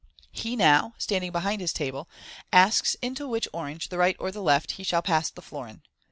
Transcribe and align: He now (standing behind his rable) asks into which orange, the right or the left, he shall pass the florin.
He 0.31 0.55
now 0.55 0.95
(standing 0.97 1.31
behind 1.31 1.61
his 1.61 1.73
rable) 1.79 2.07
asks 2.51 2.95
into 3.03 3.27
which 3.27 3.47
orange, 3.53 3.89
the 3.89 3.99
right 3.99 4.15
or 4.17 4.31
the 4.31 4.41
left, 4.41 4.71
he 4.71 4.83
shall 4.83 5.03
pass 5.03 5.29
the 5.29 5.43
florin. 5.43 5.83